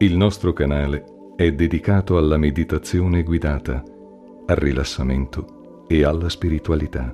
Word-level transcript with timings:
Il 0.00 0.16
nostro 0.16 0.52
canale 0.52 1.32
è 1.34 1.50
dedicato 1.50 2.18
alla 2.18 2.36
meditazione 2.36 3.24
guidata, 3.24 3.82
al 4.46 4.54
rilassamento 4.54 5.86
e 5.88 6.04
alla 6.04 6.28
spiritualità. 6.28 7.12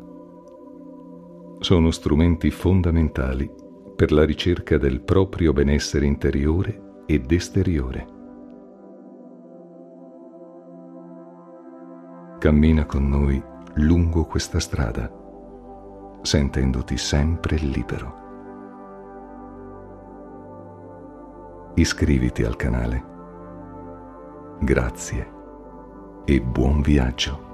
Sono 1.61 1.91
strumenti 1.91 2.51
fondamentali 2.51 3.51
per 3.97 4.13
la 4.13 4.27
ricerca 4.27 4.77
del 4.77 5.01
proprio 5.01 5.55
benessere 5.55 6.05
interiore 6.05 7.03
ed 7.07 7.33
esteriore. 7.33 8.07
Cammina 12.39 12.85
con 12.85 13.09
noi 13.09 13.43
lungo 13.77 14.27
questa 14.27 14.61
strada, 14.61 15.11
sentendoti 16.21 16.99
sempre 16.99 17.57
libero. 17.57 18.24
Iscriviti 21.75 22.45
al 22.45 22.57
canale. 22.57 23.05
Grazie 24.61 25.33
e 26.25 26.41
buon 26.41 26.81
viaggio. 26.81 27.54